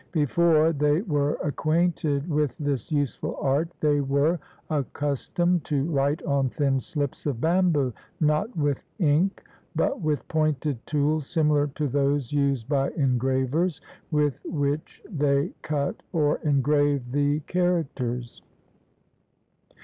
Before 0.13 0.73
they 0.73 1.03
were 1.03 1.35
acquainted 1.43 2.27
with 2.27 2.57
this 2.57 2.91
useful 2.91 3.37
art, 3.39 3.69
they 3.81 4.01
were 4.01 4.39
accustomed 4.67 5.63
to 5.65 5.83
write 5.91 6.23
on 6.23 6.49
thin 6.49 6.79
slips 6.79 7.27
of 7.27 7.39
bam 7.39 7.69
boo, 7.69 7.93
not 8.19 8.57
with 8.57 8.81
ink, 8.97 9.43
but 9.75 10.01
with 10.01 10.27
pointed 10.27 10.83
tools 10.87 11.27
similar 11.27 11.67
to 11.75 11.87
those 11.87 12.33
used 12.33 12.67
by 12.67 12.89
engravers, 12.97 13.79
with 14.09 14.39
which 14.43 15.03
they 15.07 15.51
cut 15.61 16.01
or 16.11 16.37
engraved 16.37 17.11
the 17.11 17.41
characters. 17.41 18.41